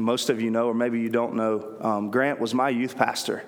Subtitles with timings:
[0.00, 3.44] most of you know, or maybe you don't know, um, Grant was my youth pastor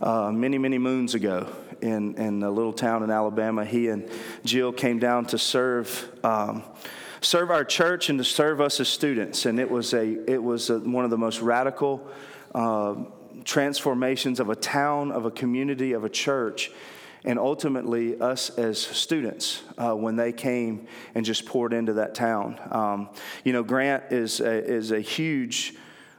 [0.00, 1.48] uh, many, many moons ago
[1.80, 3.64] in, in a little town in Alabama.
[3.64, 4.08] He and
[4.44, 6.10] Jill came down to serve.
[6.24, 6.62] Um,
[7.20, 10.70] serve our church and to serve us as students, and it was a it was
[10.70, 12.04] a, one of the most radical
[12.52, 12.96] uh,
[13.44, 16.72] transformations of a town, of a community, of a church
[17.24, 22.58] and ultimately us as students uh, when they came and just poured into that town.
[22.70, 23.08] Um,
[23.44, 25.74] you know, Grant is a, is a huge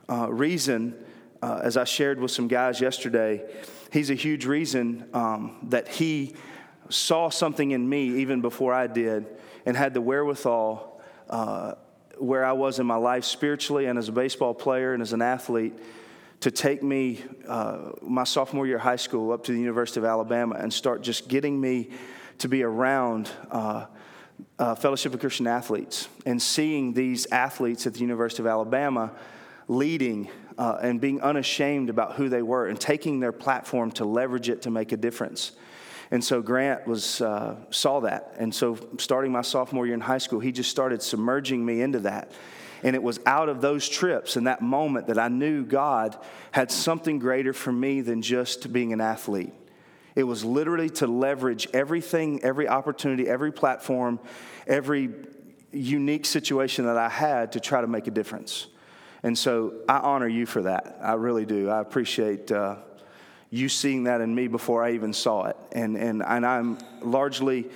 [0.10, 0.96] uh, reason,
[1.42, 3.44] uh, as I shared with some guys yesterday,
[3.92, 6.36] he's a huge reason um, that he
[6.90, 9.26] saw something in me even before I did
[9.66, 11.74] and had the wherewithal uh,
[12.18, 15.22] where I was in my life spiritually and as a baseball player and as an
[15.22, 15.74] athlete
[16.44, 20.06] to take me uh, my sophomore year of high school up to the University of
[20.06, 21.90] Alabama and start just getting me
[22.40, 23.86] to be around uh,
[24.60, 29.14] uh, Fellowship of Christian Athletes and seeing these athletes at the University of Alabama
[29.70, 34.50] leading uh, and being unashamed about who they were and taking their platform to leverage
[34.50, 35.54] it to make a difference.
[36.12, 40.18] And so Grant was uh, saw that, and so starting my sophomore year in high
[40.18, 42.34] school, he just started submerging me into that
[42.84, 46.18] and it was out of those trips and that moment that I knew God
[46.52, 49.54] had something greater for me than just being an athlete.
[50.16, 54.20] It was literally to leverage everything, every opportunity, every platform,
[54.68, 55.10] every
[55.72, 58.68] unique situation that I had to try to make a difference.
[59.24, 61.00] And so I honor you for that.
[61.02, 61.70] I really do.
[61.70, 62.52] I appreciate.
[62.52, 62.76] Uh,
[63.54, 65.56] you seeing that in me before I even saw it.
[65.74, 67.70] And, and, and I'm largely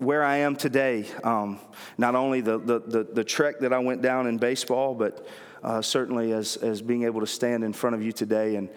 [0.00, 1.06] where I am today.
[1.22, 1.60] Um,
[1.96, 5.24] not only the, the, the, the, trek that I went down in baseball, but
[5.62, 8.68] uh, certainly as, as being able to stand in front of you today and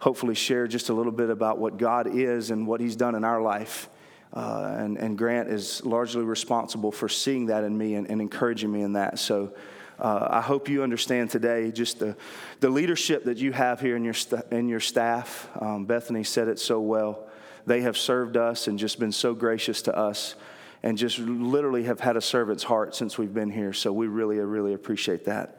[0.00, 3.22] hopefully share just a little bit about what God is and what He's done in
[3.22, 3.90] our life.
[4.32, 8.72] Uh, and, and Grant is largely responsible for seeing that in me and, and encouraging
[8.72, 9.18] me in that.
[9.18, 9.52] So,
[9.98, 12.16] uh, I hope you understand today just the,
[12.60, 15.48] the leadership that you have here in your, st- in your staff.
[15.60, 17.26] Um, Bethany said it so well.
[17.66, 20.36] They have served us and just been so gracious to us
[20.82, 23.72] and just literally have had a servant's heart since we've been here.
[23.72, 25.58] So we really, really appreciate that.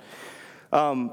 [0.71, 1.11] Um,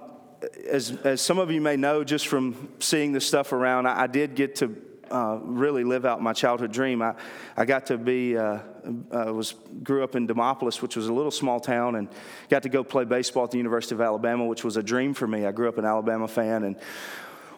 [0.68, 4.06] as, as some of you may know, just from seeing this stuff around, I, I
[4.06, 4.76] did get to
[5.10, 7.02] uh, really live out my childhood dream.
[7.02, 7.14] I,
[7.56, 8.58] I got to be, uh,
[9.10, 12.08] uh, was grew up in Demopolis, which was a little small town, and
[12.48, 15.26] got to go play baseball at the University of Alabama, which was a dream for
[15.26, 15.46] me.
[15.46, 16.76] I grew up an Alabama fan, and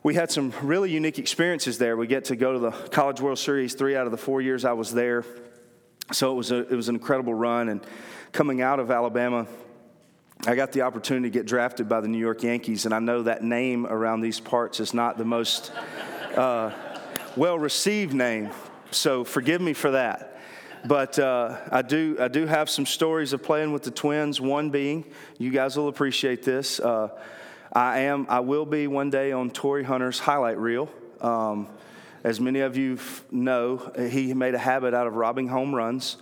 [0.02, 1.96] we had some really unique experiences there.
[1.96, 4.64] We get to go to the College World Series three out of the four years
[4.64, 5.24] I was there,
[6.12, 7.68] so it was a, it was an incredible run.
[7.68, 7.80] And
[8.32, 9.46] coming out of Alabama,
[10.46, 13.22] I got the opportunity to get drafted by the New York Yankees, and I know
[13.24, 15.72] that name around these parts is not the most.
[16.36, 16.70] Uh,
[17.38, 18.50] well received name,
[18.90, 20.40] so forgive me for that.
[20.84, 24.70] But uh, I, do, I do have some stories of playing with the twins, one
[24.70, 25.04] being,
[25.38, 26.80] you guys will appreciate this.
[26.80, 27.10] Uh,
[27.72, 30.90] I, am, I will be one day on Torii Hunter's highlight reel.
[31.20, 31.68] Um,
[32.24, 32.98] as many of you
[33.30, 36.16] know, he made a habit out of robbing home runs.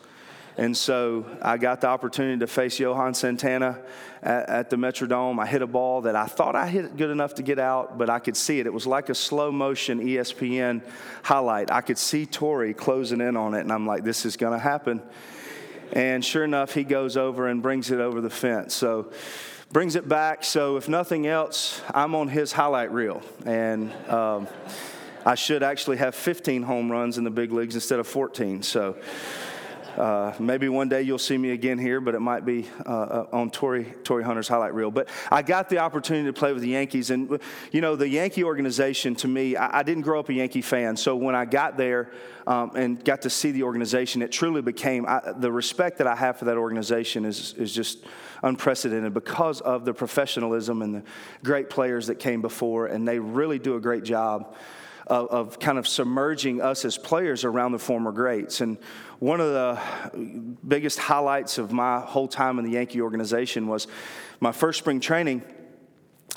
[0.59, 3.78] And so I got the opportunity to face Johan Santana
[4.22, 5.39] at, at, the Metrodome.
[5.39, 8.09] I hit a ball that I thought I hit good enough to get out, but
[8.09, 8.66] I could see it.
[8.66, 10.83] It was like a slow motion ESPN
[11.22, 11.71] highlight.
[11.71, 14.59] I could see Torii closing in on it, and I'm like, this is going to
[14.59, 15.03] happen.
[15.93, 18.75] And sure enough, he goes over and brings it over the fence.
[18.75, 19.12] So
[19.72, 20.43] brings it back.
[20.43, 23.22] So if nothing else, I'm on his highlight reel.
[23.45, 24.49] And um,
[25.25, 28.62] I should actually have 15 home runs in the big leagues instead of 14.
[28.62, 28.97] So
[29.97, 33.27] uh, maybe one day you'll see me again here, but it might be uh, uh,
[33.33, 34.91] on Tory, Torii Hunter's highlight reel.
[34.91, 37.11] But I got the opportunity to play with the Yankees.
[37.11, 37.41] And,
[37.73, 40.97] you know, the Yankee organization to me, I, I didn't grow up a Yankee fan.
[40.97, 42.11] So when I got there
[42.47, 46.15] um, and got to see the organization, it truly became I, the respect that I
[46.15, 48.05] have for that organization is, is just
[48.43, 51.03] unprecedented because of the professionalism and the
[51.43, 52.87] great players that came before.
[52.87, 54.55] And they really do a great job
[55.06, 58.61] of, of kind of submerging us as players around the former greats.
[58.61, 58.78] And
[59.19, 63.87] one of the biggest highlights of my whole time in the Yankee organization was
[64.41, 65.43] my first spring training.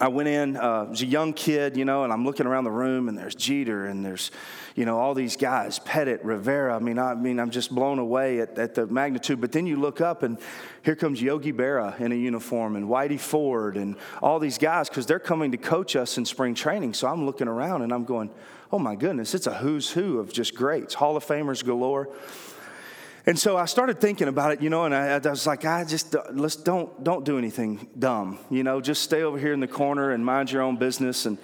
[0.02, 2.72] I went in uh, as a young kid, you know, and I'm looking around the
[2.72, 4.32] room, and there's Jeter, and there's,
[4.74, 6.74] you know, all these guys, Pettitte, Rivera.
[6.74, 9.42] I mean, I mean, I'm just blown away at, at the magnitude.
[9.42, 10.38] But then you look up, and
[10.84, 15.06] here comes Yogi Berra in a uniform, and Whitey Ford, and all these guys, because
[15.06, 16.94] they're coming to coach us in spring training.
[16.94, 18.30] So I'm looking around, and I'm going,
[18.72, 22.10] oh my goodness, it's a who's who of just greats, Hall of Famers galore.
[23.26, 25.84] And so I started thinking about it, you know, and I, I, was like, I
[25.84, 29.60] just uh, let's don't don't do anything dumb, you know, just stay over here in
[29.60, 31.26] the corner and mind your own business.
[31.26, 31.38] And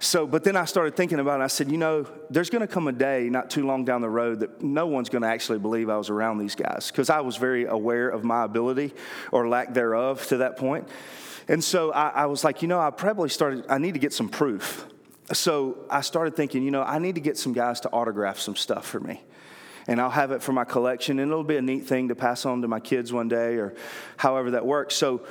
[0.00, 1.44] So, but then I started thinking about it.
[1.44, 4.10] I said, you know, there's going to come a day not too long down the
[4.10, 7.20] road that no one's going to actually believe I was around these guys because I
[7.20, 8.94] was very aware of my ability
[9.30, 10.88] or lack thereof to that point.
[11.46, 14.12] And so I, I was like, you know, I probably started, I need to get
[14.12, 14.86] some proof.
[15.32, 18.56] So I started thinking, you know, I need to get some guys to autograph some
[18.56, 19.22] stuff for me
[19.86, 22.46] and I'll have it for my collection, and it'll be a neat thing to pass
[22.46, 23.74] on to my kids one day or
[24.16, 24.94] however that works.
[24.94, 25.26] So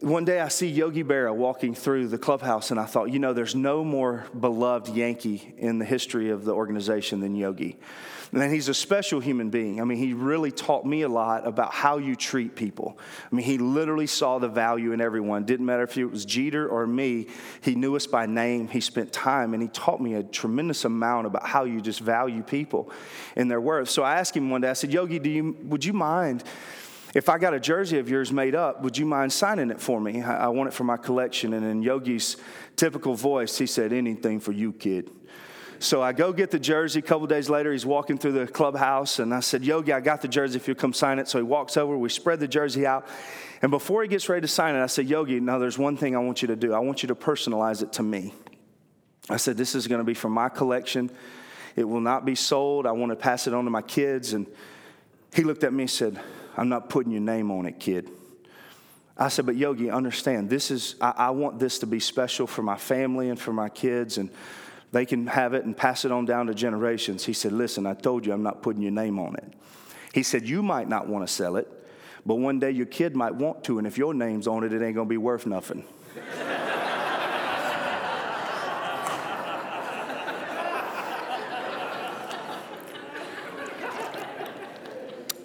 [0.00, 3.32] one day I see Yogi Berra walking through the clubhouse, and I thought, you know,
[3.32, 7.78] there's no more beloved Yankee in the history of the organization than Yogi.
[8.32, 9.80] And he's a special human being.
[9.80, 12.98] I mean, he really taught me a lot about how you treat people.
[13.30, 15.44] I mean, he literally saw the value in everyone.
[15.44, 17.28] Didn't matter if it was Jeter or me,
[17.62, 18.68] he knew us by name.
[18.68, 22.42] He spent time, and he taught me a tremendous amount about how you just value
[22.42, 22.90] people
[23.34, 23.88] and their worth.
[23.88, 26.44] So I asked him one day, I said, Yogi, do you, would you mind?
[27.14, 29.98] If I got a jersey of yours made up, would you mind signing it for
[29.98, 30.22] me?
[30.22, 31.54] I want it for my collection.
[31.54, 32.36] And in Yogi's
[32.76, 35.10] typical voice, he said, Anything for you, kid.
[35.80, 36.98] So I go get the jersey.
[36.98, 40.22] A couple days later, he's walking through the clubhouse, and I said, Yogi, I got
[40.22, 41.28] the jersey if you'll come sign it.
[41.28, 43.06] So he walks over, we spread the jersey out.
[43.62, 46.16] And before he gets ready to sign it, I said, Yogi, now there's one thing
[46.16, 46.72] I want you to do.
[46.72, 48.34] I want you to personalize it to me.
[49.30, 51.10] I said, This is going to be from my collection.
[51.76, 52.86] It will not be sold.
[52.86, 54.32] I want to pass it on to my kids.
[54.32, 54.46] And
[55.34, 56.20] he looked at me and said,
[56.56, 58.10] I'm not putting your name on it, kid.
[59.16, 62.62] I said, but Yogi, understand, this is, I, I, want this to be special for
[62.62, 64.30] my family and for my kids, and
[64.92, 67.24] they can have it and pass it on down to generations.
[67.24, 69.52] He said, listen, I told you I'm not putting your name on it.
[70.12, 71.68] He said, you might not want to sell it,
[72.24, 74.82] but one day your kid might want to, and if your name's on it, it
[74.82, 75.84] ain't going to be worth nothing.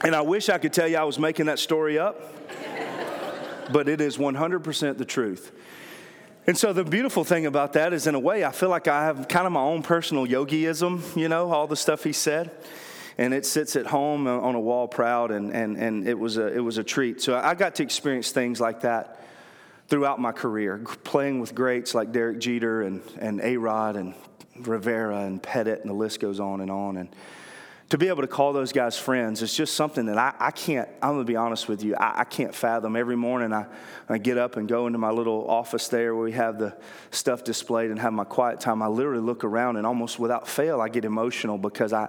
[0.03, 2.19] And I wish I could tell you I was making that story up,
[3.71, 5.53] but it is 100% the truth.
[6.45, 9.05] And so the beautiful thing about that is, in a way, I feel like I
[9.05, 12.51] have kind of my own personal yogiism, you know, all the stuff he said.
[13.17, 16.47] And it sits at home on a wall proud, and, and, and it, was a,
[16.47, 17.21] it was a treat.
[17.21, 19.21] So I got to experience things like that
[19.87, 24.13] throughout my career, playing with greats like Derek Jeter and, and A Rod and
[24.59, 26.97] Rivera and Pettitte, and the list goes on and on.
[26.97, 27.15] And
[27.93, 30.89] to be able to call those guys friends is just something that I, I can't,
[30.99, 32.95] I'm gonna be honest with you, I, I, can't fathom.
[32.95, 33.67] Every morning I,
[34.09, 36.75] I get up and go into my little office there where we have the
[37.11, 38.81] stuff displayed and have my quiet time.
[38.81, 42.07] I literally look around and almost without fail, I get emotional because I,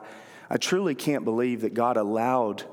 [0.49, 2.65] I truly can't believe that God allowed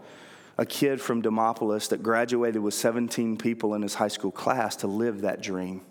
[0.57, 4.87] a kid from Demopolis that graduated with 17 people in his high school class to
[4.87, 5.81] live that dream.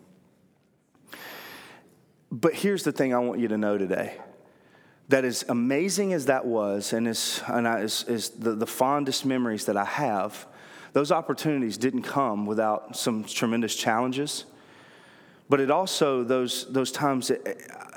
[2.32, 4.16] But here's the thing I want you to know today
[5.10, 9.26] that as amazing as that was, and as, and I, as, as the, the fondest
[9.26, 10.46] memories that I have,
[10.92, 14.44] those opportunities didn't come without some tremendous challenges.
[15.48, 17.40] But it also, those, those times, that,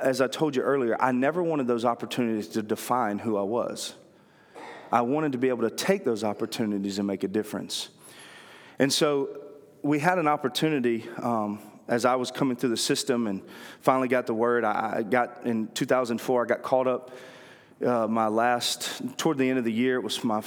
[0.02, 3.94] as I told you earlier, I never wanted those opportunities to define who I was.
[4.92, 7.90] I wanted to be able to take those opportunities and make a difference.
[8.80, 9.40] And so
[9.84, 11.60] we had an opportunity um,
[11.94, 13.42] as I was coming through the system and
[13.82, 17.12] finally got the word, I, got in 2004, I got called up
[17.86, 20.42] uh, my last, toward the end of the year, it was my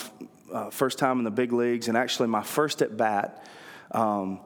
[0.52, 3.46] uh, first time in the big leagues and actually my first at bat.
[3.92, 4.40] Um,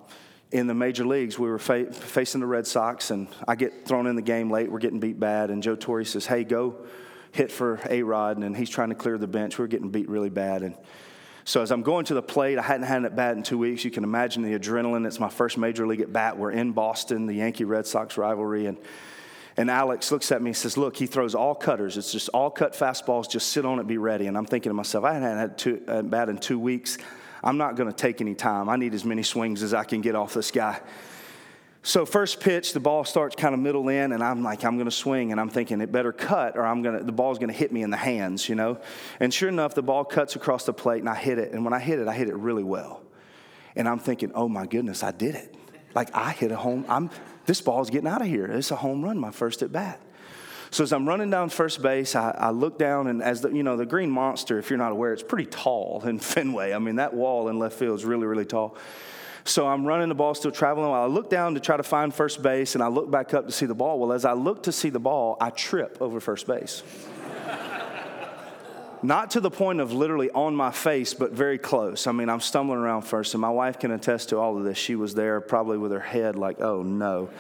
[0.52, 4.06] in the major leagues, we were fa- facing the Red Sox, and I get thrown
[4.06, 4.70] in the game late.
[4.70, 6.75] We're getting beat bad, and Joe Torre says, "Hey, go
[7.31, 9.61] hit for A Rod," and he's trying to clear the bench.
[9.61, 10.75] We're getting beat really bad, and
[11.50, 13.85] so as I'm going to the plate, I hadn't had it bat in two weeks.
[13.85, 15.05] You can imagine the adrenaline.
[15.05, 16.38] It's my first major league at bat.
[16.38, 18.79] We're in Boston, the Yankee Red Sox rivalry, and
[19.56, 21.97] and Alex looks at me and says, "Look, he throws all cutters.
[21.97, 23.28] It's just all cut fastballs.
[23.28, 25.83] Just sit on it, be ready." And I'm thinking to myself, I hadn't had two,
[25.88, 26.99] uh, a bat in two weeks.
[27.42, 28.69] I'm not going to take any time.
[28.69, 30.78] I need as many swings as I can get off this guy.
[31.83, 34.91] So first pitch, the ball starts kind of middle in, and I'm like, I'm to
[34.91, 37.83] swing, and I'm thinking it better cut, or I'm to the ball's to hit me
[37.83, 38.79] in the hands, you know.
[39.19, 41.53] And sure enough, the ball cuts across the plate, and I hit it.
[41.53, 43.03] And when I hit it, I hit it really well.
[43.77, 45.55] And I'm thinking, oh my goodness, I did it.
[45.95, 46.85] Like I hit a home.
[46.89, 47.11] I'm
[47.47, 48.47] this ball's getting out of here.
[48.47, 50.01] It's a home run, my first at bat.
[50.71, 53.65] So as I'm running down first base, I, I, look down, and as the, you
[53.65, 56.73] know, the Green Monster, if you're not aware, it's pretty tall in Fenway.
[56.73, 58.77] I mean, that wall in left field is really, really tall.
[59.44, 60.90] So I'm running the ball, still traveling.
[60.92, 63.52] I look down to try to find first base, and I look back up to
[63.52, 63.99] see the ball.
[63.99, 66.82] Well, as I look to see the ball, I trip over first base.
[69.02, 72.06] Not to the point of literally on my face, but very close.
[72.06, 74.76] I mean, I'm stumbling around first, and my wife can attest to all of this.
[74.76, 77.30] She was there probably with her head like, oh no.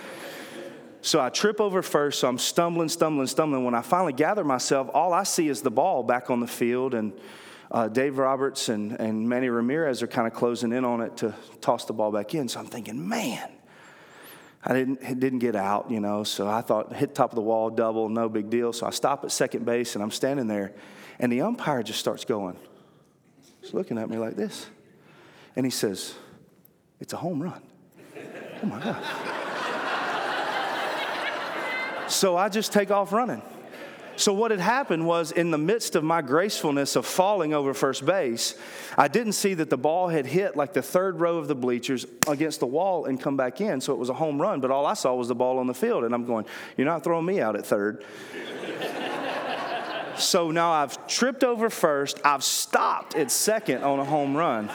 [1.02, 3.64] So I trip over first, so I'm stumbling, stumbling, stumbling.
[3.64, 6.94] When I finally gather myself, all I see is the ball back on the field,
[6.94, 7.12] and
[7.70, 11.34] uh, Dave Roberts and, and Manny Ramirez are kind of closing in on it to
[11.60, 12.48] toss the ball back in.
[12.48, 13.48] So I'm thinking, man,
[14.64, 17.42] I didn't, it didn't get out, you know, so I thought hit top of the
[17.42, 18.72] wall, double, no big deal.
[18.72, 20.72] So I stop at second base and I'm standing there,
[21.18, 22.56] and the umpire just starts going.
[23.60, 24.66] He's looking at me like this.
[25.56, 26.14] And he says,
[26.98, 27.62] It's a home run.
[28.62, 29.02] Oh my God.
[32.10, 33.42] so I just take off running.
[34.20, 38.04] So, what had happened was in the midst of my gracefulness of falling over first
[38.04, 38.54] base,
[38.98, 42.04] I didn't see that the ball had hit like the third row of the bleachers
[42.28, 43.80] against the wall and come back in.
[43.80, 45.72] So, it was a home run, but all I saw was the ball on the
[45.72, 46.04] field.
[46.04, 46.44] And I'm going,
[46.76, 48.04] You're not throwing me out at third.
[50.18, 54.70] so now I've tripped over first, I've stopped at second on a home run.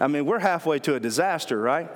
[0.00, 1.88] I mean, we're halfway to a disaster, right?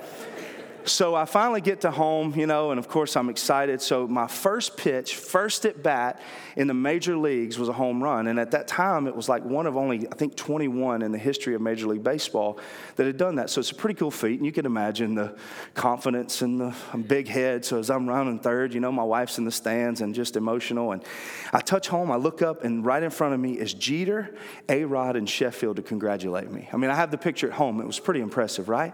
[0.85, 3.81] So I finally get to home, you know, and of course I'm excited.
[3.81, 6.21] So my first pitch, first at bat
[6.55, 8.27] in the major leagues was a home run.
[8.27, 11.17] And at that time, it was like one of only, I think, 21 in the
[11.17, 12.59] history of Major League Baseball
[12.97, 13.49] that had done that.
[13.49, 14.37] So it's a pretty cool feat.
[14.37, 15.35] And you can imagine the
[15.73, 16.75] confidence and the
[17.07, 17.65] big head.
[17.65, 20.91] So as I'm running third, you know, my wife's in the stands and just emotional.
[20.91, 21.03] And
[21.51, 24.35] I touch home, I look up, and right in front of me is Jeter,
[24.69, 26.69] A Rod, and Sheffield to congratulate me.
[26.71, 27.81] I mean, I have the picture at home.
[27.81, 28.93] It was pretty impressive, right?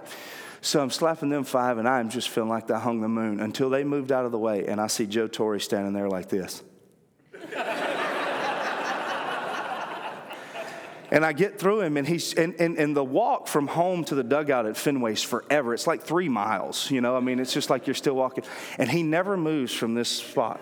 [0.63, 3.71] So I'm slapping them five, and I'm just feeling like I hung the moon until
[3.71, 6.61] they moved out of the way, and I see Joe Torre standing there like this.
[11.09, 14.13] and I get through him, and he's and, and, and the walk from home to
[14.13, 15.73] the dugout at Fenway's forever.
[15.73, 17.17] It's like three miles, you know.
[17.17, 18.43] I mean, it's just like you're still walking,
[18.77, 20.61] and he never moves from this spot.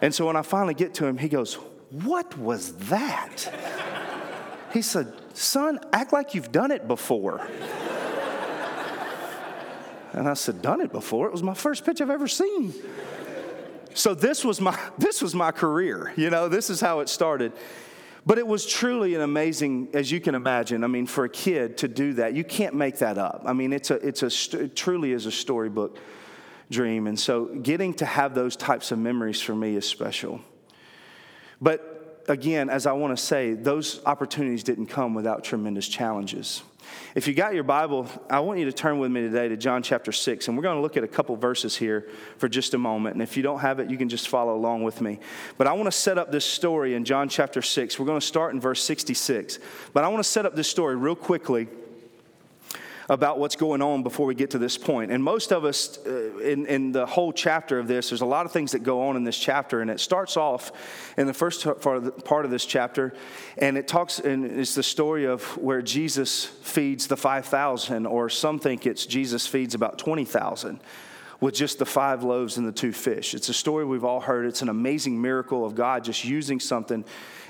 [0.00, 1.54] and so when I finally get to him, he goes,
[1.90, 3.52] "What was that?"
[4.72, 7.44] He said, "Son, act like you've done it before."
[10.12, 11.26] And I said, Done it before.
[11.26, 12.74] It was my first pitch I've ever seen.
[13.94, 16.12] So this was my this was my career.
[16.16, 17.52] You know, this is how it started.
[18.26, 20.82] But it was truly an amazing, as you can imagine.
[20.82, 23.42] I mean, for a kid to do that, you can't make that up.
[23.46, 25.96] I mean, it's a, it's a, it truly is a storybook
[26.68, 27.06] dream.
[27.06, 30.40] And so getting to have those types of memories for me is special.
[31.60, 36.64] But again, as I want to say, those opportunities didn't come without tremendous challenges.
[37.14, 39.82] If you got your Bible, I want you to turn with me today to John
[39.82, 42.78] chapter 6, and we're going to look at a couple verses here for just a
[42.78, 43.14] moment.
[43.14, 45.18] And if you don't have it, you can just follow along with me.
[45.56, 47.98] But I want to set up this story in John chapter 6.
[47.98, 49.58] We're going to start in verse 66.
[49.92, 51.68] But I want to set up this story real quickly
[53.08, 55.10] about what's going on before we get to this point.
[55.10, 58.46] And most of us, uh, in, in the whole chapter of this, there's a lot
[58.46, 59.80] of things that go on in this chapter.
[59.80, 60.72] And it starts off
[61.16, 63.14] in the first part of this chapter,
[63.58, 68.58] and it talks, and it's the story of where Jesus feeds the 5,000, or some
[68.58, 70.80] think it's Jesus feeds about 20,000
[71.40, 73.34] with just the five loaves and the two fish.
[73.34, 74.46] It's a story we've all heard.
[74.46, 77.04] It's an amazing miracle of God just using something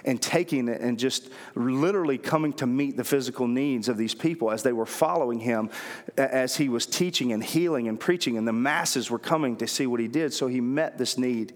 [0.04, 4.50] and taking it and just literally coming to meet the physical needs of these people
[4.50, 5.70] as they were following him
[6.16, 9.86] as he was teaching and healing and preaching, and the masses were coming to see
[9.86, 10.32] what he did.
[10.32, 11.54] So he met this need.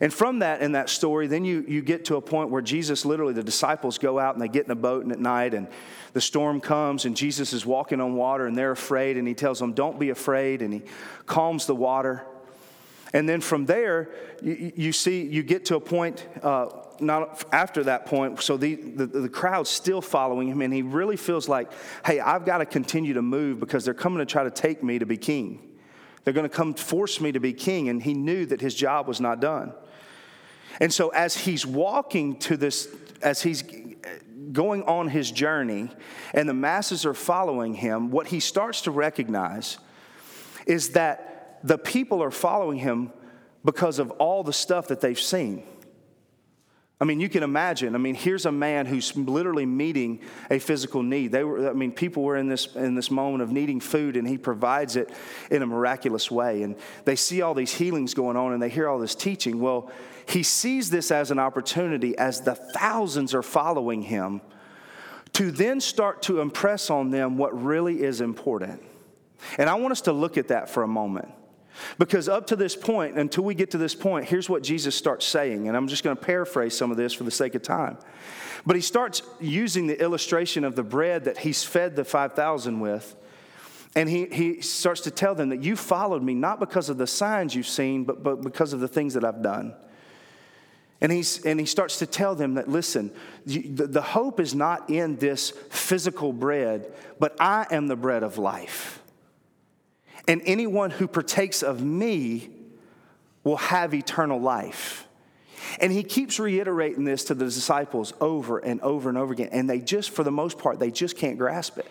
[0.00, 3.04] And from that, in that story, then you, you get to a point where Jesus,
[3.04, 5.68] literally, the disciples go out and they get in a boat and at night, and
[6.12, 9.58] the storm comes, and Jesus is walking on water, and they're afraid, and he tells
[9.58, 10.82] them, Don't be afraid, and he
[11.26, 12.24] calms the water.
[13.12, 14.10] And then from there,
[14.42, 16.68] you, you see, you get to a point uh,
[17.00, 21.16] not after that point, so the, the, the, crowd's still following him, and he really
[21.16, 21.70] feels like,
[22.04, 24.98] hey, I've got to continue to move because they're coming to try to take me
[24.98, 25.76] to be king.
[26.24, 29.06] They're going to come force me to be king, and he knew that his job
[29.06, 29.72] was not done.
[30.80, 32.88] And so, as he's walking to this,
[33.22, 33.64] as he's
[34.52, 35.90] going on his journey,
[36.34, 39.78] and the masses are following him, what he starts to recognize
[40.66, 43.12] is that the people are following him
[43.64, 45.62] because of all the stuff that they've seen.
[46.98, 47.94] I mean, you can imagine.
[47.94, 51.30] I mean, here's a man who's literally meeting a physical need.
[51.30, 54.26] They were, I mean, people were in this in this moment of needing food, and
[54.26, 55.10] he provides it
[55.50, 56.62] in a miraculous way.
[56.62, 59.60] And they see all these healings going on, and they hear all this teaching.
[59.60, 59.90] Well,
[60.28, 64.40] he sees this as an opportunity as the thousands are following him
[65.34, 68.82] to then start to impress on them what really is important.
[69.58, 71.28] And I want us to look at that for a moment.
[71.98, 75.26] Because up to this point, until we get to this point, here's what Jesus starts
[75.26, 75.68] saying.
[75.68, 77.98] And I'm just going to paraphrase some of this for the sake of time.
[78.64, 83.14] But he starts using the illustration of the bread that he's fed the 5,000 with.
[83.94, 87.06] And he, he starts to tell them that you followed me not because of the
[87.06, 89.74] signs you've seen, but, but because of the things that I've done.
[91.00, 93.10] And, he's, and he starts to tell them that, listen,
[93.44, 98.38] the, the hope is not in this physical bread, but I am the bread of
[98.38, 99.02] life.
[100.26, 102.50] And anyone who partakes of me
[103.44, 105.06] will have eternal life.
[105.80, 109.50] And he keeps reiterating this to the disciples over and over and over again.
[109.52, 111.90] And they just, for the most part, they just can't grasp it.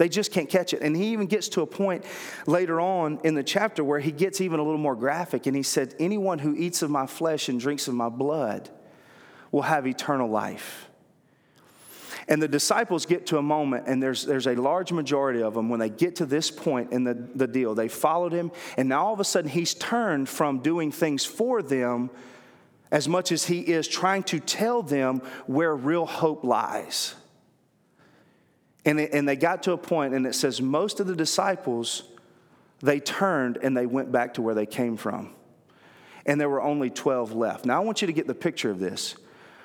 [0.00, 0.80] They just can't catch it.
[0.80, 2.06] And he even gets to a point
[2.46, 5.62] later on in the chapter where he gets even a little more graphic and he
[5.62, 8.70] said, Anyone who eats of my flesh and drinks of my blood
[9.52, 10.88] will have eternal life.
[12.28, 15.68] And the disciples get to a moment, and there's, there's a large majority of them,
[15.68, 19.04] when they get to this point in the, the deal, they followed him, and now
[19.04, 22.08] all of a sudden he's turned from doing things for them
[22.90, 27.16] as much as he is trying to tell them where real hope lies.
[28.84, 32.04] And, it, and they got to a point, and it says most of the disciples,
[32.80, 35.34] they turned and they went back to where they came from.
[36.26, 37.64] And there were only 12 left.
[37.64, 39.16] Now, I want you to get the picture of this.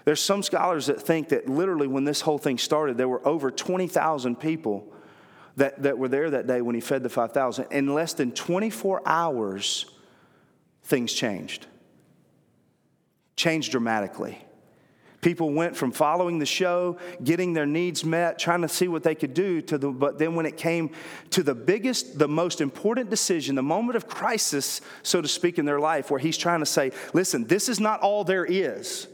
[0.04, 3.52] There's some scholars that think that literally when this whole thing started, there were over
[3.52, 4.92] 20,000 people
[5.56, 7.68] that, that were there that day when he fed the 5,000.
[7.72, 9.86] In less than 24 hours,
[10.84, 11.66] things changed.
[13.36, 14.46] Changed dramatically.
[15.26, 19.16] People went from following the show, getting their needs met, trying to see what they
[19.16, 20.92] could do, to the, but then when it came
[21.32, 25.66] to the biggest, the most important decision, the moment of crisis, so to speak, in
[25.66, 29.08] their life, where he's trying to say, listen, this is not all there is.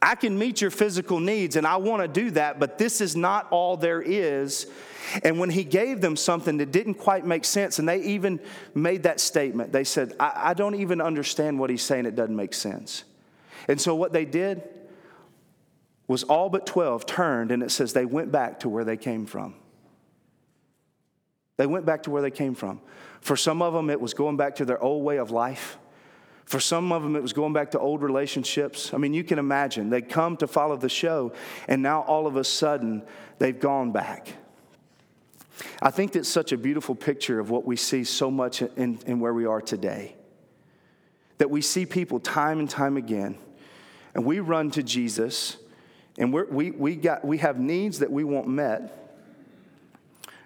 [0.00, 3.16] I can meet your physical needs and I want to do that, but this is
[3.16, 4.68] not all there is.
[5.24, 8.38] And when he gave them something that didn't quite make sense, and they even
[8.72, 12.36] made that statement, they said, I, I don't even understand what he's saying, it doesn't
[12.36, 13.02] make sense.
[13.66, 14.62] And so what they did
[16.06, 19.26] was all but 12 turned, and it says they went back to where they came
[19.26, 19.54] from.
[21.56, 22.80] They went back to where they came from.
[23.20, 25.78] For some of them, it was going back to their old way of life.
[26.44, 28.92] For some of them, it was going back to old relationships.
[28.92, 29.88] I mean, you can imagine.
[29.88, 31.32] They come to follow the show,
[31.68, 33.02] and now all of a sudden,
[33.38, 34.28] they've gone back.
[35.80, 39.20] I think that's such a beautiful picture of what we see so much in, in
[39.20, 40.16] where we are today.
[41.38, 43.38] That we see people time and time again,
[44.14, 45.56] and we run to Jesus,
[46.18, 49.00] and we we, got, we have needs that we want met.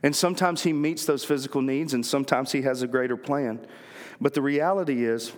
[0.03, 3.67] And sometimes He meets those physical needs, and sometimes He has a greater plan.
[4.21, 5.33] But the reality is,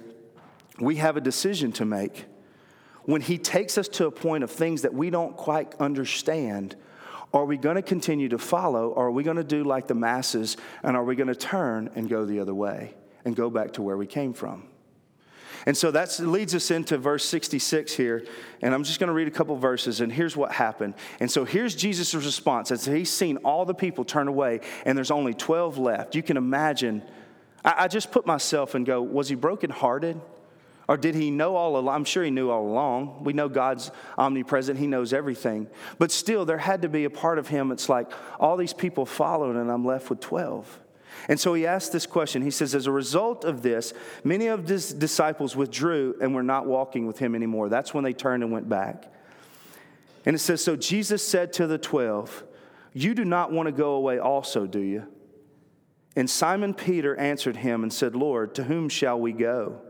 [0.79, 2.27] we have a decision to make.
[3.05, 6.77] When He takes us to a point of things that we don't quite understand,
[7.33, 9.95] are we going to continue to follow, or are we going to do like the
[9.95, 12.95] masses, and are we going to turn and go the other way
[13.25, 14.70] and go back to where we came from?
[15.67, 18.25] And so that leads us into verse 66 here.
[18.63, 20.95] And I'm just going to read a couple verses, and here's what happened.
[21.21, 22.71] And so here's Jesus' response.
[22.71, 26.15] As he's seen all the people turn away, and there's only 12 left.
[26.15, 27.03] You can imagine.
[27.65, 30.21] I, I just put myself and go, was he brokenhearted?
[30.89, 31.95] Or did he know all along?
[31.95, 33.23] I'm sure he knew all along.
[33.23, 35.69] We know God's omnipresent, he knows everything.
[35.99, 37.71] But still, there had to be a part of him.
[37.71, 40.81] It's like all these people followed, and I'm left with 12.
[41.29, 42.43] And so he asked this question.
[42.43, 43.93] He says, As a result of this,
[44.25, 47.69] many of his disciples withdrew and were not walking with him anymore.
[47.69, 49.13] That's when they turned and went back.
[50.27, 52.45] And it says, So Jesus said to the 12,
[52.93, 55.07] You do not want to go away also, do you?
[56.17, 59.81] And Simon Peter answered him and said, Lord, to whom shall we go?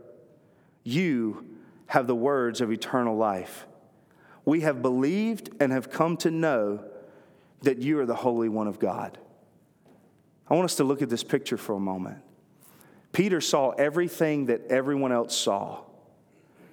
[0.83, 1.45] You
[1.87, 3.65] have the words of eternal life.
[4.45, 6.83] We have believed and have come to know
[7.61, 9.17] that you are the Holy One of God.
[10.51, 12.17] I want us to look at this picture for a moment.
[13.13, 15.79] Peter saw everything that everyone else saw.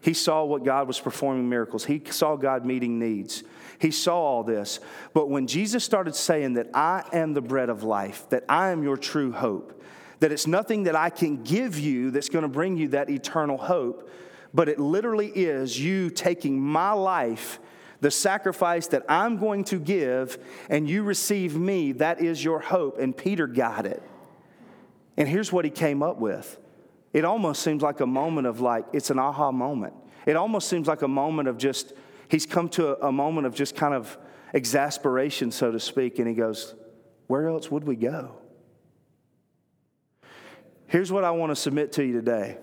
[0.00, 1.84] He saw what God was performing miracles.
[1.84, 3.44] He saw God meeting needs.
[3.78, 4.80] He saw all this.
[5.14, 8.82] But when Jesus started saying that I am the bread of life, that I am
[8.82, 9.80] your true hope,
[10.18, 13.58] that it's nothing that I can give you that's going to bring you that eternal
[13.58, 14.10] hope,
[14.52, 17.60] but it literally is you taking my life,
[18.00, 21.92] the sacrifice that I'm going to give, and you receive me.
[21.92, 22.98] That is your hope.
[22.98, 24.02] And Peter got it.
[25.16, 26.58] And here's what he came up with
[27.12, 29.94] it almost seems like a moment of like, it's an aha moment.
[30.26, 31.92] It almost seems like a moment of just,
[32.28, 34.16] he's come to a, a moment of just kind of
[34.52, 36.74] exasperation, so to speak, and he goes,
[37.26, 38.36] Where else would we go?
[40.86, 42.58] Here's what I want to submit to you today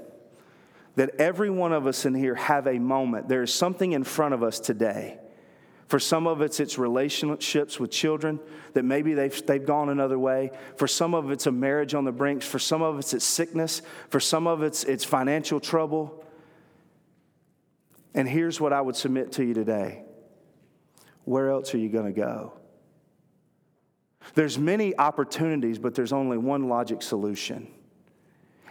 [0.96, 3.28] that every one of us in here have a moment.
[3.28, 5.20] There is something in front of us today.
[5.88, 8.40] For some of it's it's relationships with children
[8.74, 10.52] that maybe they've, they've gone another way.
[10.78, 12.42] For some of it's a marriage on the brink.
[12.42, 13.82] For some of it's it's sickness.
[14.10, 16.24] For some of it's it's financial trouble.
[18.16, 20.04] And here's what I would submit to you today.
[21.26, 22.54] Where else are you going to go?
[24.34, 27.68] There's many opportunities, but there's only one logic solution.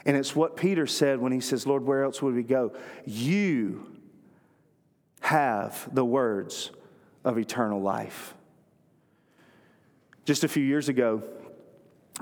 [0.05, 2.73] And it's what Peter said when he says, Lord, where else would we go?
[3.05, 3.87] You
[5.21, 6.71] have the words
[7.25, 8.35] of eternal life.
[10.25, 11.23] Just a few years ago,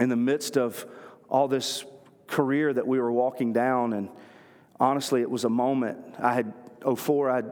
[0.00, 0.86] in the midst of
[1.28, 1.84] all this
[2.26, 4.08] career that we were walking down, and
[4.80, 5.98] honestly, it was a moment.
[6.18, 6.52] I had
[6.96, 7.42] 04, I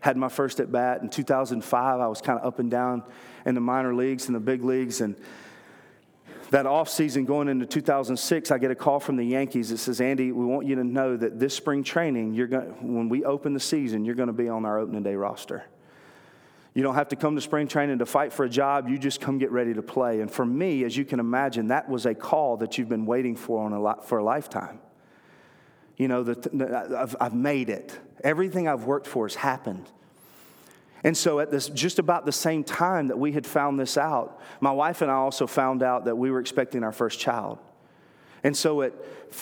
[0.00, 1.02] had my first at bat.
[1.02, 3.02] In 2005, I was kind of up and down
[3.44, 5.16] in the minor leagues and the big leagues, and
[6.50, 10.00] that off season going into 2006, I get a call from the Yankees that says,
[10.00, 13.52] Andy, we want you to know that this spring training, you're going when we open
[13.52, 15.64] the season, you're going to be on our opening day roster.
[16.76, 18.86] You don't have to come to spring training to fight for a job.
[18.86, 20.20] You just come get ready to play.
[20.20, 23.34] And for me, as you can imagine, that was a call that you've been waiting
[23.34, 24.78] for on a lot, for a lifetime.
[25.96, 27.98] You know, the, I've, I've made it.
[28.22, 29.90] Everything I've worked for has happened.
[31.02, 34.38] And so, at this, just about the same time that we had found this out,
[34.60, 37.58] my wife and I also found out that we were expecting our first child.
[38.44, 38.92] And so, at,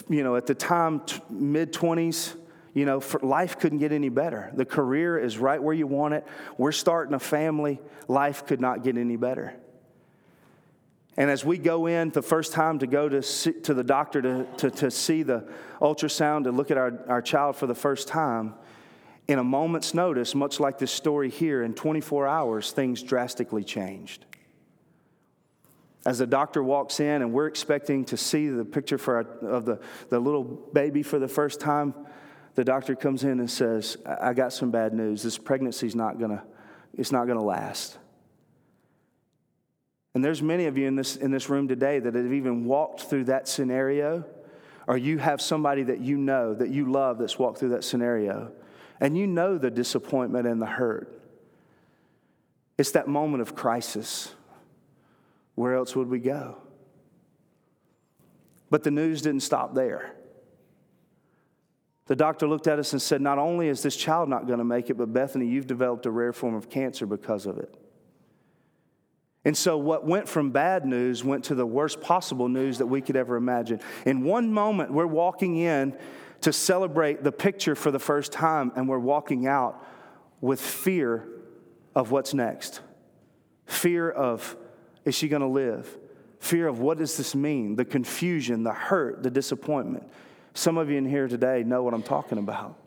[0.08, 2.36] you know, at the time, t- mid 20s,
[2.74, 4.50] you know, life couldn't get any better.
[4.52, 6.26] The career is right where you want it.
[6.58, 7.80] We're starting a family.
[8.08, 9.54] Life could not get any better.
[11.16, 14.20] And as we go in the first time to go to, see, to the doctor
[14.20, 15.48] to, to, to see the
[15.80, 18.54] ultrasound, to look at our, our child for the first time,
[19.28, 24.24] in a moment's notice, much like this story here, in 24 hours, things drastically changed.
[26.04, 29.64] As the doctor walks in and we're expecting to see the picture for our, of
[29.64, 29.78] the,
[30.10, 31.94] the little baby for the first time,
[32.54, 35.22] the doctor comes in and says, I got some bad news.
[35.22, 36.44] This pregnancy's not gonna,
[36.96, 37.98] it's not gonna last.
[40.14, 43.02] And there's many of you in this, in this room today that have even walked
[43.02, 44.24] through that scenario,
[44.86, 48.52] or you have somebody that you know, that you love, that's walked through that scenario.
[49.00, 51.20] And you know the disappointment and the hurt.
[52.78, 54.32] It's that moment of crisis.
[55.56, 56.58] Where else would we go?
[58.70, 60.14] But the news didn't stop there.
[62.06, 64.64] The doctor looked at us and said, Not only is this child not going to
[64.64, 67.74] make it, but Bethany, you've developed a rare form of cancer because of it.
[69.44, 73.00] And so, what went from bad news went to the worst possible news that we
[73.00, 73.80] could ever imagine.
[74.06, 75.96] In one moment, we're walking in
[76.42, 79.84] to celebrate the picture for the first time, and we're walking out
[80.40, 81.26] with fear
[81.94, 82.80] of what's next.
[83.66, 84.56] Fear of,
[85.04, 85.98] is she going to live?
[86.38, 87.76] Fear of what does this mean?
[87.76, 90.06] The confusion, the hurt, the disappointment.
[90.54, 92.78] Some of you in here today know what I'm talking about.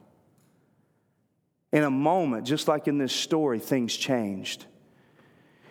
[1.71, 4.65] In a moment, just like in this story, things changed.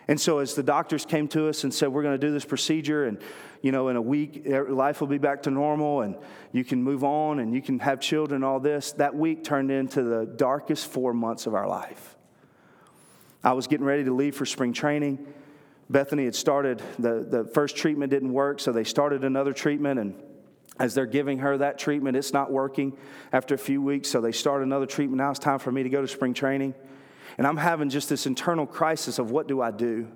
[0.07, 2.45] And so, as the doctors came to us and said, We're going to do this
[2.45, 3.19] procedure, and
[3.61, 6.15] you know, in a week, er, life will be back to normal and
[6.51, 8.91] you can move on and you can have children, all this.
[8.93, 12.15] That week turned into the darkest four months of our life.
[13.43, 15.25] I was getting ready to leave for spring training.
[15.89, 19.99] Bethany had started, the, the first treatment didn't work, so they started another treatment.
[19.99, 20.21] And
[20.79, 22.97] as they're giving her that treatment, it's not working
[23.33, 25.17] after a few weeks, so they start another treatment.
[25.17, 26.75] Now it's time for me to go to spring training.
[27.37, 30.07] And I'm having just this internal crisis of what do I do?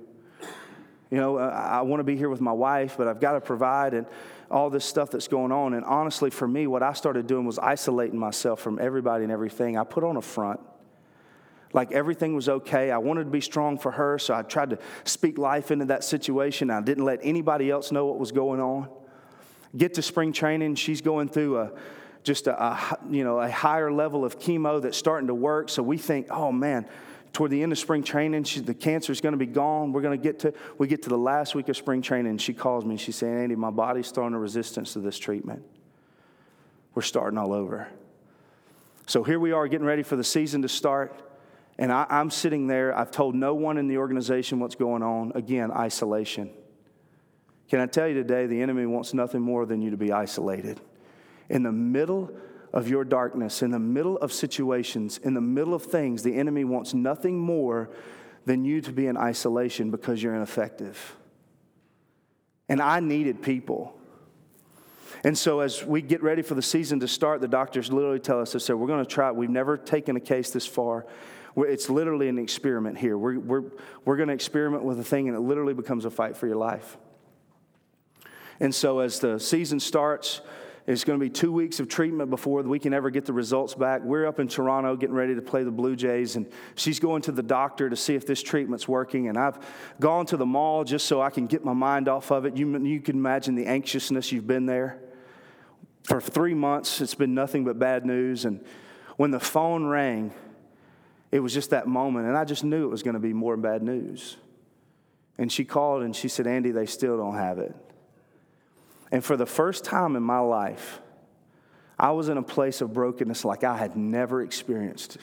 [1.09, 3.41] You know, uh, I want to be here with my wife, but I've got to
[3.41, 4.07] provide and
[4.49, 5.73] all this stuff that's going on.
[5.73, 9.77] And honestly, for me, what I started doing was isolating myself from everybody and everything.
[9.77, 10.59] I put on a front.
[11.73, 12.91] Like everything was okay.
[12.91, 16.03] I wanted to be strong for her, so I tried to speak life into that
[16.03, 16.69] situation.
[16.69, 18.89] I didn't let anybody else know what was going on.
[19.75, 21.71] Get to spring training, she's going through a
[22.23, 25.69] just a, a you know a higher level of chemo that's starting to work.
[25.69, 26.85] So we think, oh man,
[27.33, 29.93] toward the end of spring training, she, the cancer is going to be gone.
[29.93, 32.41] We're going to get to, we get to the last week of spring training, and
[32.41, 32.91] she calls me.
[32.91, 35.63] and she's saying, Andy, my body's throwing a resistance to this treatment.
[36.93, 37.87] We're starting all over.
[39.07, 41.21] So here we are getting ready for the season to start.
[41.77, 42.97] And I, I'm sitting there.
[42.97, 45.31] I've told no one in the organization what's going on.
[45.33, 46.51] Again, isolation.
[47.71, 50.81] Can I tell you today, the enemy wants nothing more than you to be isolated.
[51.47, 52.29] In the middle
[52.73, 56.65] of your darkness, in the middle of situations, in the middle of things, the enemy
[56.65, 57.89] wants nothing more
[58.43, 61.15] than you to be in isolation because you're ineffective.
[62.67, 63.97] And I needed people.
[65.23, 68.41] And so, as we get ready for the season to start, the doctors literally tell
[68.41, 69.31] us, they said, We're going to try.
[69.31, 71.05] We've never taken a case this far.
[71.55, 73.17] It's literally an experiment here.
[73.17, 73.63] We're, we're,
[74.03, 76.57] we're going to experiment with a thing, and it literally becomes a fight for your
[76.57, 76.97] life.
[78.61, 80.39] And so, as the season starts,
[80.85, 83.73] it's going to be two weeks of treatment before we can ever get the results
[83.73, 84.03] back.
[84.03, 87.31] We're up in Toronto getting ready to play the Blue Jays, and she's going to
[87.31, 89.29] the doctor to see if this treatment's working.
[89.29, 89.57] And I've
[89.99, 92.55] gone to the mall just so I can get my mind off of it.
[92.55, 94.99] You, you can imagine the anxiousness you've been there.
[96.03, 98.45] For three months, it's been nothing but bad news.
[98.45, 98.63] And
[99.17, 100.35] when the phone rang,
[101.31, 103.57] it was just that moment, and I just knew it was going to be more
[103.57, 104.37] bad news.
[105.39, 107.75] And she called and she said, Andy, they still don't have it.
[109.11, 111.01] And for the first time in my life,
[111.99, 115.17] I was in a place of brokenness like I had never experienced.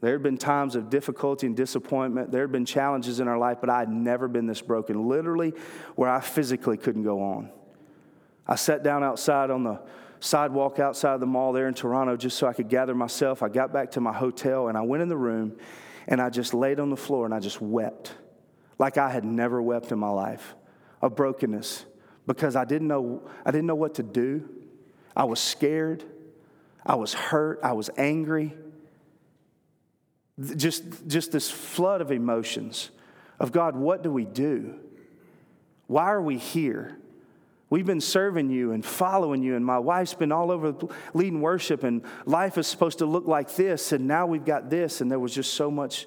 [0.00, 2.30] There had been times of difficulty and disappointment.
[2.30, 5.54] There had been challenges in our life, but I had never been this broken, literally,
[5.94, 7.50] where I physically couldn't go on.
[8.46, 9.80] I sat down outside on the
[10.20, 13.42] sidewalk outside of the mall there in Toronto just so I could gather myself.
[13.42, 15.56] I got back to my hotel and I went in the room
[16.08, 18.14] and I just laid on the floor and I just wept
[18.78, 20.54] like I had never wept in my life.
[21.02, 21.84] of brokenness
[22.26, 24.48] because I didn't know, I didn't know what to do.
[25.16, 26.04] I was scared.
[26.84, 27.60] I was hurt.
[27.62, 28.54] I was angry.
[30.56, 32.90] Just, just this flood of emotions
[33.38, 34.74] of God, what do we do?
[35.86, 36.96] Why are we here?
[37.68, 40.74] We've been serving you and following you, and my wife's been all over
[41.14, 45.00] leading worship, and life is supposed to look like this, and now we've got this,
[45.00, 46.06] and there was just so much.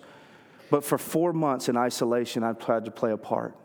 [0.69, 3.55] But for four months in isolation, I tried to play a part.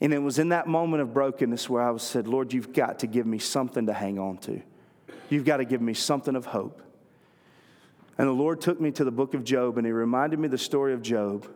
[0.00, 3.06] And it was in that moment of brokenness where I said, Lord, you've got to
[3.06, 4.60] give me something to hang on to.
[5.30, 6.82] You've got to give me something of hope.
[8.18, 10.58] And the Lord took me to the book of Job and he reminded me the
[10.58, 11.46] story of Job.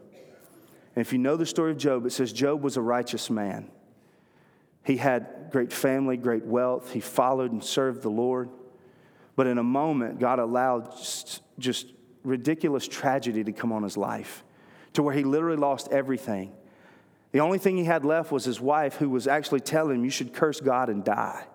[0.95, 3.71] And if you know the story of Job, it says Job was a righteous man.
[4.85, 6.93] He had great family, great wealth.
[6.93, 8.49] He followed and served the Lord.
[9.37, 11.87] But in a moment, God allowed just, just
[12.25, 14.45] ridiculous tragedy to come on his life
[14.95, 16.53] to where he literally lost everything.
[17.33, 20.11] The only thing he had left was his wife, who was actually telling him, You
[20.11, 21.47] should curse God and die.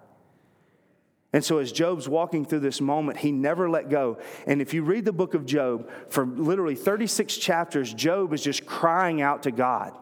[1.33, 4.19] And so, as Job's walking through this moment, he never let go.
[4.47, 8.65] And if you read the book of Job, for literally 36 chapters, Job is just
[8.65, 9.97] crying out to God.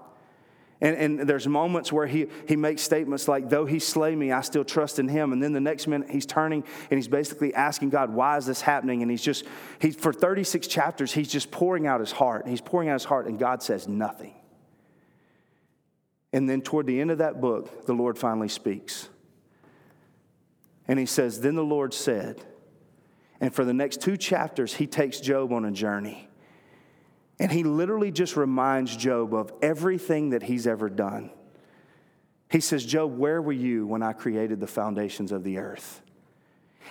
[0.79, 4.41] And, and, there's moments where he, he makes statements like, Though he slay me, I
[4.41, 5.33] still trust in him.
[5.33, 8.61] And then the next minute, he's turning and he's basically asking God, Why is this
[8.61, 9.01] happening?
[9.01, 9.45] And he's just,
[9.79, 12.47] he's, for 36 chapters, he's just pouring out his heart.
[12.47, 14.35] He's pouring out his heart, and God says nothing.
[16.33, 19.07] And then toward the end of that book, the Lord finally speaks.
[20.87, 22.43] And he says, Then the Lord said,
[23.39, 26.29] and for the next two chapters, he takes Job on a journey.
[27.39, 31.29] And he literally just reminds Job of everything that he's ever done.
[32.49, 36.01] He says, Job, where were you when I created the foundations of the earth?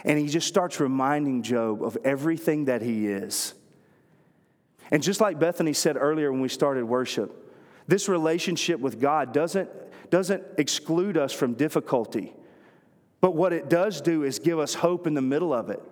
[0.05, 3.55] And he just starts reminding Job of everything that he is.
[4.91, 7.43] And just like Bethany said earlier when we started worship,
[7.93, 9.69] this relationship with God doesn't,
[10.09, 12.33] doesn't exclude us from difficulty.
[13.21, 15.83] But what it does do is give us hope in the middle of it.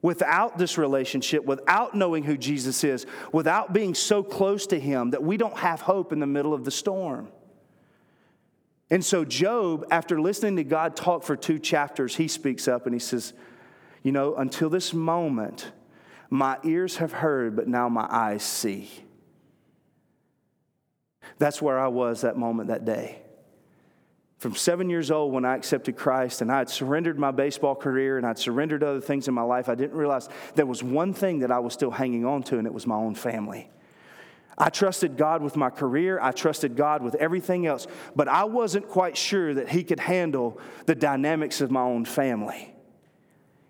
[0.00, 5.22] Without this relationship, without knowing who Jesus is, without being so close to Him that
[5.22, 7.28] we don't have hope in the middle of the storm.
[8.88, 12.94] And so, Job, after listening to God talk for two chapters, he speaks up and
[12.94, 13.34] he says,
[14.02, 15.72] You know, until this moment,
[16.30, 18.88] my ears have heard, but now my eyes see.
[21.38, 23.22] That's where I was that moment that day
[24.38, 28.18] from seven years old when I accepted Christ and I had surrendered my baseball career
[28.18, 31.40] and I'd surrendered other things in my life, I didn't realize there was one thing
[31.40, 33.68] that I was still hanging on to, and it was my own family.
[34.56, 38.88] I trusted God with my career, I trusted God with everything else, but I wasn't
[38.88, 42.74] quite sure that He could handle the dynamics of my own family.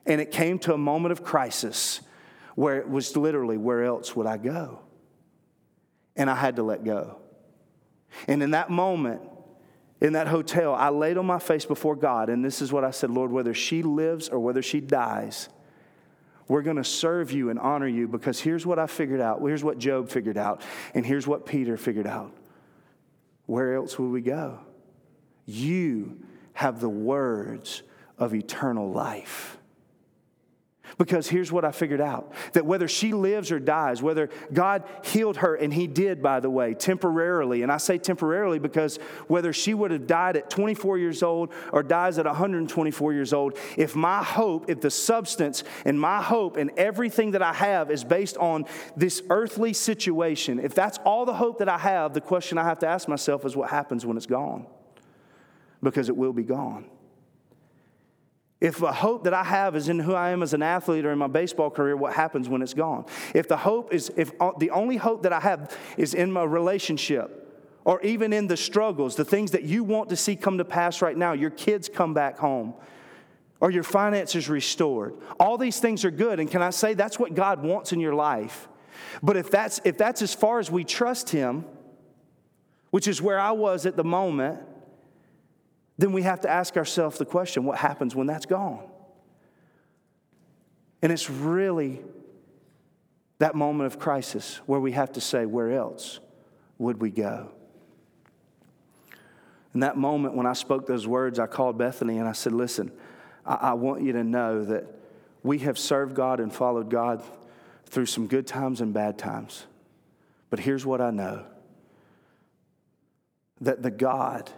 [0.06, 2.00] And it came to a moment of crisis
[2.54, 4.80] where it was literally, where else would I go?
[6.16, 7.20] And I had to let go.
[8.26, 9.22] And in that moment,
[10.00, 12.90] in that hotel, I laid on my face before God, and this is what I
[12.90, 15.48] said Lord, whether she lives or whether she dies,
[16.46, 19.40] we're going to serve you and honor you because here's what I figured out.
[19.42, 20.62] Here's what Job figured out,
[20.94, 22.32] and here's what Peter figured out.
[23.46, 24.60] Where else would we go?
[25.44, 26.20] You
[26.54, 27.82] have the words
[28.18, 29.57] of eternal life.
[30.96, 35.38] Because here's what I figured out that whether she lives or dies, whether God healed
[35.38, 39.74] her, and He did, by the way, temporarily, and I say temporarily because whether she
[39.74, 44.22] would have died at 24 years old or dies at 124 years old, if my
[44.22, 48.64] hope, if the substance and my hope and everything that I have is based on
[48.96, 52.78] this earthly situation, if that's all the hope that I have, the question I have
[52.80, 54.66] to ask myself is what happens when it's gone?
[55.82, 56.86] Because it will be gone.
[58.60, 61.12] If the hope that I have is in who I am as an athlete or
[61.12, 63.04] in my baseball career, what happens when it's gone?
[63.32, 67.44] If the hope is, if the only hope that I have is in my relationship,
[67.84, 71.00] or even in the struggles, the things that you want to see come to pass
[71.00, 72.74] right now, your kids come back home,
[73.60, 75.14] or your finances restored.
[75.38, 78.14] All these things are good, and can I say that's what God wants in your
[78.14, 78.68] life?
[79.22, 81.64] But if that's if that's as far as we trust Him,
[82.90, 84.60] which is where I was at the moment,
[85.98, 88.84] then we have to ask ourselves the question what happens when that's gone?
[91.02, 92.00] And it's really
[93.38, 96.20] that moment of crisis where we have to say, where else
[96.78, 97.50] would we go?
[99.74, 102.90] In that moment when I spoke those words, I called Bethany and I said, Listen,
[103.44, 104.86] I, I want you to know that
[105.42, 107.22] we have served God and followed God
[107.86, 109.66] through some good times and bad times.
[110.50, 111.44] But here's what I know
[113.60, 114.50] that the God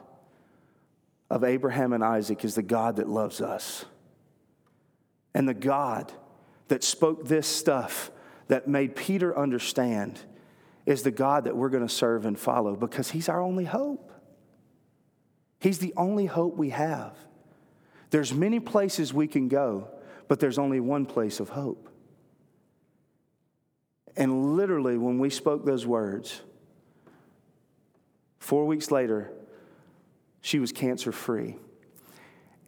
[1.30, 3.84] of Abraham and Isaac is the God that loves us.
[5.32, 6.12] And the God
[6.68, 8.10] that spoke this stuff
[8.48, 10.18] that made Peter understand
[10.86, 14.12] is the God that we're going to serve and follow because he's our only hope.
[15.60, 17.16] He's the only hope we have.
[18.10, 19.88] There's many places we can go,
[20.26, 21.88] but there's only one place of hope.
[24.16, 26.40] And literally, when we spoke those words,
[28.40, 29.30] four weeks later,
[30.40, 31.56] she was cancer free.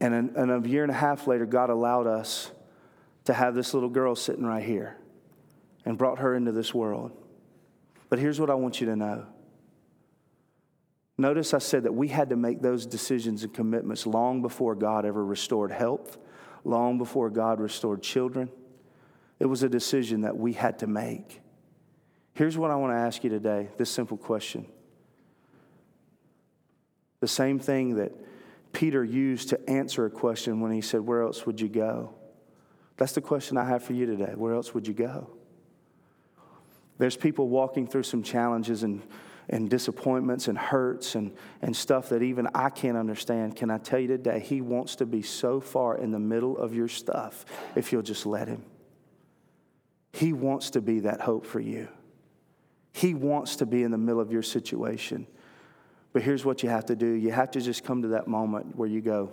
[0.00, 2.50] And, and a year and a half later, God allowed us
[3.24, 4.96] to have this little girl sitting right here
[5.85, 7.12] and brought her into this world.
[8.08, 9.26] But here's what I want you to know.
[11.18, 15.04] Notice I said that we had to make those decisions and commitments long before God
[15.04, 16.18] ever restored health,
[16.64, 18.50] long before God restored children.
[19.38, 21.40] It was a decision that we had to make.
[22.35, 24.66] Here's what I want to ask you today this simple question.
[27.22, 28.12] The same thing that
[28.72, 32.12] Peter used to answer a question when he said, Where else would you go?
[32.96, 34.32] That's the question I have for you today.
[34.35, 35.30] Where else would you go?
[36.98, 39.02] There's people walking through some challenges and,
[39.48, 43.54] and disappointments and hurts and, and stuff that even I can't understand.
[43.54, 46.74] Can I tell you today, He wants to be so far in the middle of
[46.74, 47.44] your stuff
[47.76, 48.64] if you'll just let Him.
[50.12, 51.87] He wants to be that hope for you.
[52.92, 55.28] He wants to be in the middle of your situation.
[56.12, 58.77] But here's what you have to do you have to just come to that moment
[58.77, 59.33] where you go,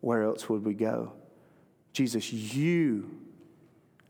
[0.00, 1.12] Where else would we go?
[1.92, 3.10] Jesus, you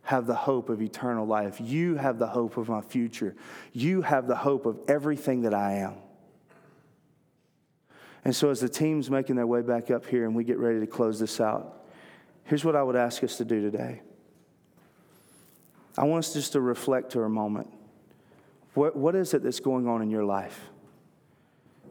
[0.03, 1.61] have the hope of eternal life.
[1.61, 3.35] You have the hope of my future.
[3.73, 5.97] You have the hope of everything that I am.
[8.25, 10.81] And so, as the team's making their way back up here and we get ready
[10.81, 11.85] to close this out,
[12.45, 14.01] here's what I would ask us to do today.
[15.97, 17.71] I want us just to reflect for a moment.
[18.75, 20.71] What, what is it that's going on in your life?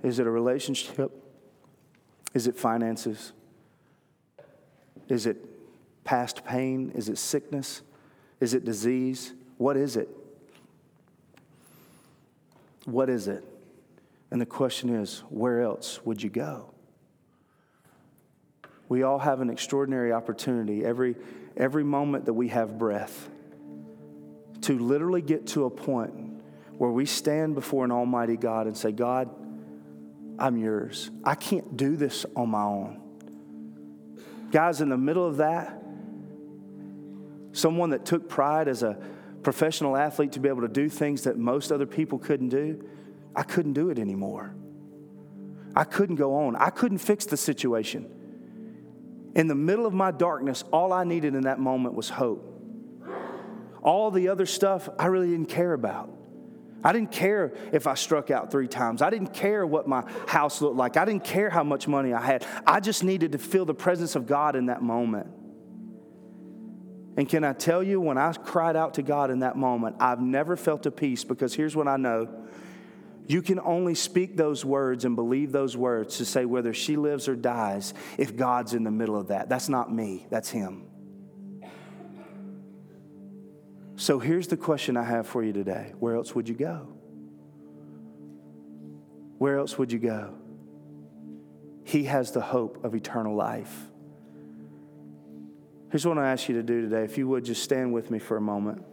[0.07, 1.11] Is it a relationship?
[2.33, 3.33] Is it finances?
[5.09, 5.35] Is it
[6.05, 6.93] past pain?
[6.95, 7.81] Is it sickness?
[8.39, 9.33] Is it disease?
[9.57, 10.07] What is it?
[12.85, 13.43] What is it?
[14.31, 16.71] And the question is, where else would you go?
[18.87, 21.17] We all have an extraordinary opportunity every,
[21.57, 23.29] every moment that we have breath
[24.61, 26.41] to literally get to a point
[26.77, 29.29] where we stand before an almighty God and say, God,
[30.39, 31.09] I'm yours.
[31.23, 33.01] I can't do this on my own.
[34.51, 35.81] Guys, in the middle of that,
[37.51, 38.97] someone that took pride as a
[39.43, 42.87] professional athlete to be able to do things that most other people couldn't do,
[43.35, 44.53] I couldn't do it anymore.
[45.75, 46.55] I couldn't go on.
[46.55, 48.11] I couldn't fix the situation.
[49.35, 52.43] In the middle of my darkness, all I needed in that moment was hope.
[53.83, 56.16] All the other stuff I really didn't care about.
[56.87, 59.01] I didn't care if I struck out three times.
[59.01, 60.95] I didn't care what my house looked like.
[60.95, 62.47] I didn't care how much money I had.
[62.65, 65.27] I just needed to feel the presence of God in that moment.
[67.17, 70.21] And can I tell you, when I cried out to God in that moment, I've
[70.21, 72.29] never felt a peace because here's what I know.
[73.25, 77.27] You can only speak those words and believe those words to say whether she lives
[77.27, 79.49] or dies if God's in the middle of that.
[79.49, 80.86] That's not me, that's Him.
[83.97, 86.87] So here's the question I have for you today Where else would you go?
[89.39, 90.33] Where else would you go?
[91.83, 93.85] He has the hope of eternal life.
[95.89, 97.03] Here's what I ask you to do today.
[97.03, 98.83] If you would just stand with me for a moment.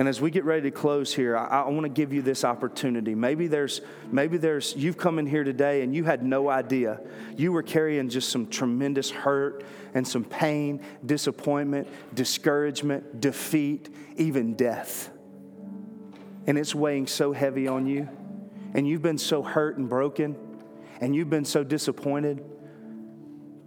[0.00, 2.42] And as we get ready to close here, I, I want to give you this
[2.42, 3.14] opportunity.
[3.14, 7.02] Maybe there's, maybe there's, you've come in here today and you had no idea.
[7.36, 15.10] You were carrying just some tremendous hurt and some pain, disappointment, discouragement, defeat, even death.
[16.46, 18.08] And it's weighing so heavy on you.
[18.72, 20.34] And you've been so hurt and broken.
[21.02, 22.42] And you've been so disappointed.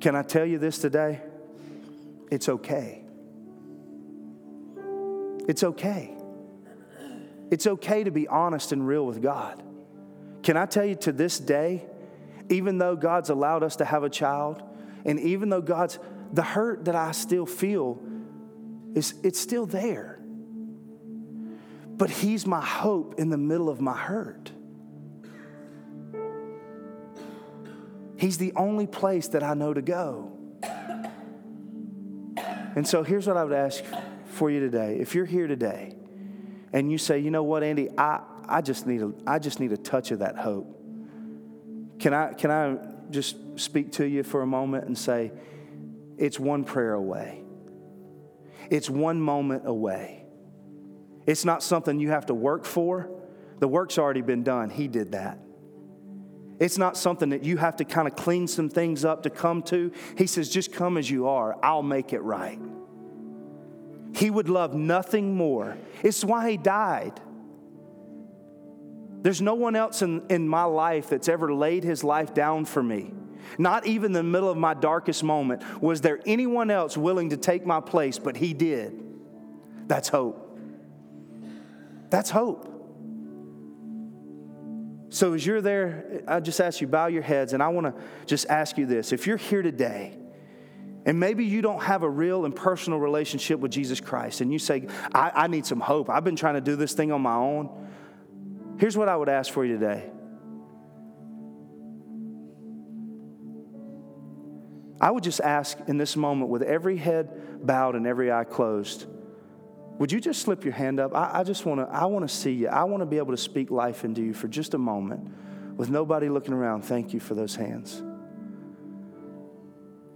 [0.01, 1.21] Can I tell you this today?
[2.31, 3.03] It's okay.
[5.47, 6.15] It's okay.
[7.53, 9.61] It's okay to be honest and real with God.
[10.41, 11.85] Can I tell you to this day,
[12.49, 14.63] even though God's allowed us to have a child,
[15.05, 15.99] and even though God's,
[16.31, 18.01] the hurt that I still feel
[18.95, 20.19] is it's still there.
[21.95, 24.51] But He's my hope in the middle of my hurt.
[28.17, 30.31] He's the only place that I know to go.
[32.75, 33.83] And so here's what I would ask
[34.25, 34.97] for you today.
[34.99, 35.97] If you're here today
[36.73, 39.71] and you say, you know what, Andy, I, I, just, need a, I just need
[39.71, 40.79] a touch of that hope.
[41.99, 42.77] Can I, can I
[43.11, 45.31] just speak to you for a moment and say,
[46.17, 47.43] it's one prayer away,
[48.69, 50.19] it's one moment away.
[51.25, 53.09] It's not something you have to work for.
[53.59, 54.69] The work's already been done.
[54.69, 55.39] He did that.
[56.59, 59.63] It's not something that you have to kind of clean some things up to come
[59.63, 59.93] to.
[60.17, 61.57] He says, just come as you are.
[61.63, 62.59] I'll make it right.
[64.13, 65.77] He would love nothing more.
[66.03, 67.19] It's why he died.
[69.21, 72.83] There's no one else in, in my life that's ever laid his life down for
[72.83, 73.13] me.
[73.57, 77.37] Not even in the middle of my darkest moment was there anyone else willing to
[77.37, 79.01] take my place, but he did.
[79.87, 80.59] That's hope.
[82.09, 82.69] That's hope.
[85.09, 88.03] So, as you're there, I just ask you, bow your heads, and I want to
[88.25, 89.11] just ask you this.
[89.13, 90.17] If you're here today,
[91.05, 94.59] and maybe you don't have a real and personal relationship with Jesus Christ, and you
[94.59, 96.09] say, I, I need some hope.
[96.09, 97.69] I've been trying to do this thing on my own.
[98.79, 100.09] Here's what I would ask for you today
[105.03, 109.05] I would just ask in this moment, with every head bowed and every eye closed,
[109.99, 111.13] would you just slip your hand up?
[111.13, 112.69] I, I just want to, I want to see you.
[112.69, 115.29] I want to be able to speak life into you for just a moment
[115.75, 116.83] with nobody looking around.
[116.83, 118.01] Thank you for those hands.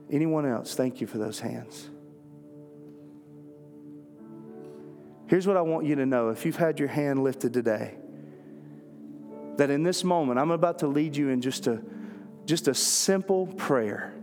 [0.10, 1.90] Anyone else, thank you for those hands.
[5.28, 7.96] Here's what I want you to know if you've had your hand lifted today,
[9.58, 11.82] that in this moment, I'm about to lead you in just a,
[12.46, 14.14] just a simple prayer.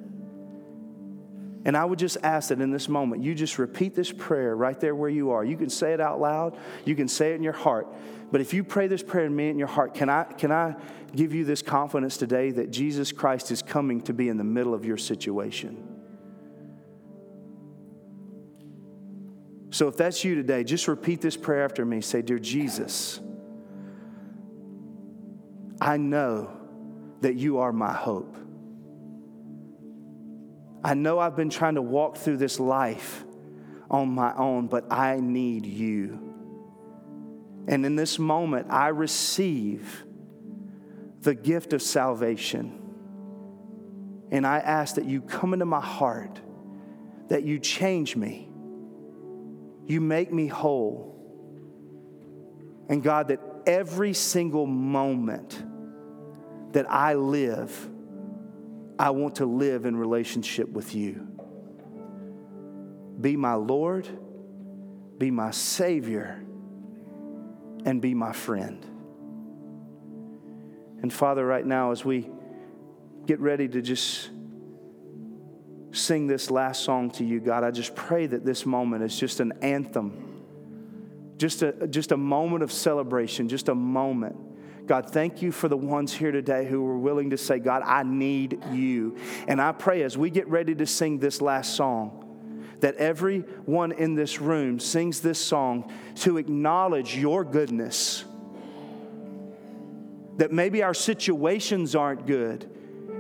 [1.65, 4.79] And I would just ask that in this moment, you just repeat this prayer right
[4.79, 5.45] there where you are.
[5.45, 7.89] You can say it out loud, you can say it in your heart.
[8.31, 10.77] But if you pray this prayer and mean in your heart, can I, can I
[11.15, 14.75] give you this confidence today that Jesus Christ is coming to be in the middle
[14.75, 15.95] of your situation?
[19.71, 22.01] So if that's you today, just repeat this prayer after me.
[22.01, 23.21] Say, Dear Jesus,
[25.81, 26.57] I know
[27.23, 28.37] that you are my hope.
[30.85, 33.25] I know I've been trying to walk through this life
[33.91, 36.21] on my own, but I need you.
[37.67, 40.05] And in this moment, I receive
[41.23, 42.81] the gift of salvation.
[44.31, 46.39] And I ask that you come into my heart,
[47.29, 48.51] that you change me,
[49.87, 51.13] you make me whole.
[52.91, 55.63] And God, that every single moment
[56.73, 57.89] that I live,
[58.99, 61.27] I want to live in relationship with you.
[63.21, 64.09] Be my Lord,
[65.19, 66.45] be my Savior,
[67.85, 68.85] and be my friend.
[71.03, 72.29] And Father, right now, as we
[73.27, 74.31] get ready to just
[75.93, 79.41] sing this last song to you, God, I just pray that this moment is just
[79.41, 80.45] an anthem,
[81.37, 84.37] just a, just a moment of celebration, just a moment
[84.87, 88.03] God, thank you for the ones here today who were willing to say, God, I
[88.03, 89.17] need you.
[89.49, 92.21] And I pray as we get ready to sing this last song,
[92.81, 98.25] that everyone in this room sings this song to acknowledge your goodness.
[100.37, 102.69] That maybe our situations aren't good,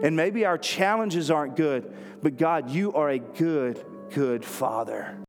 [0.02, 5.16] and maybe our challenges aren't good, but God, you are a good, good Father.